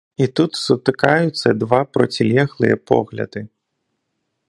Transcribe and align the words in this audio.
І 0.25 0.27
тут 0.37 0.51
сутыкаюцца 0.61 1.47
два 1.65 1.81
процілеглыя 1.97 2.75
погляды. 2.93 3.41